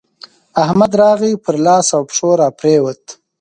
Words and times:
احمد 0.63 0.91
راغی؛ 1.01 1.31
پر 1.43 1.55
لاس 1.65 1.87
او 1.95 2.01
پښو 2.09 2.29
راپرېوت. 2.41 3.03